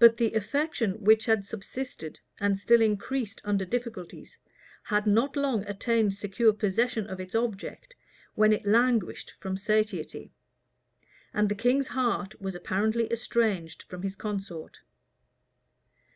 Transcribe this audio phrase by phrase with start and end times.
[0.00, 4.36] But the affection which had subsisted, and still increased under difficulties,
[4.82, 7.94] had not long attained secure possession of its object,
[8.34, 10.32] when it languished from satiety;
[11.32, 14.80] and the king's heart was apparently estranged from his consort.